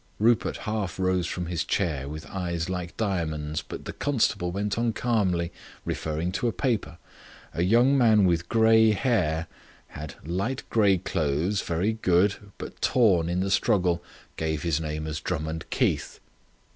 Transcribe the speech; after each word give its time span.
Rupert 0.17 0.57
half 0.65 0.97
rose 0.97 1.27
from 1.27 1.45
his 1.45 1.63
chair, 1.63 2.09
with 2.09 2.25
eyes 2.25 2.71
like 2.71 2.97
diamonds, 2.97 3.61
but 3.61 3.85
the 3.85 3.93
constable 3.93 4.51
went 4.51 4.75
on 4.75 4.93
calmly, 4.93 5.51
referring 5.85 6.31
to 6.31 6.47
a 6.47 6.51
paper. 6.51 6.97
"A 7.53 7.61
young 7.61 7.95
man 7.95 8.25
with 8.25 8.49
grey 8.49 8.93
hair. 8.93 9.45
Had 9.89 10.15
light 10.27 10.63
grey 10.71 10.97
clothes, 10.97 11.61
very 11.61 11.93
good, 11.93 12.51
but 12.57 12.81
torn 12.81 13.29
in 13.29 13.41
the 13.41 13.51
struggle. 13.51 14.03
Gave 14.37 14.63
his 14.63 14.81
name 14.81 15.05
as 15.05 15.19
Drummond 15.19 15.69
Keith." 15.69 16.19